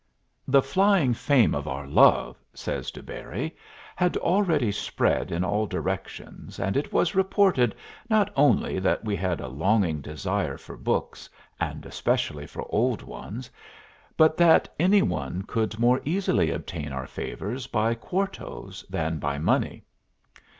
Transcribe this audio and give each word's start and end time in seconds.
"The 0.47 0.63
flying 0.63 1.13
fame 1.13 1.53
of 1.53 1.67
our 1.67 1.85
love," 1.85 2.35
says 2.55 2.89
de 2.89 3.03
Bury, 3.03 3.55
"had 3.95 4.17
already 4.17 4.71
spread 4.71 5.31
in 5.31 5.43
all 5.43 5.67
directions, 5.67 6.59
and 6.59 6.75
it 6.75 6.91
was 6.91 7.13
reported 7.13 7.75
not 8.09 8.33
only 8.35 8.79
that 8.79 9.05
we 9.05 9.15
had 9.15 9.39
a 9.39 9.47
longing 9.47 10.01
desire 10.01 10.57
for 10.57 10.75
books, 10.75 11.29
and 11.59 11.85
especially 11.85 12.47
for 12.47 12.65
old 12.69 13.03
ones, 13.03 13.51
but 14.17 14.37
that 14.37 14.67
any 14.79 15.03
one 15.03 15.43
could 15.43 15.77
more 15.77 16.01
easily 16.03 16.49
obtain 16.49 16.91
our 16.91 17.05
favors 17.05 17.67
by 17.67 17.93
quartos 17.93 18.83
than 18.89 19.19
by 19.19 19.37
money. 19.37 19.83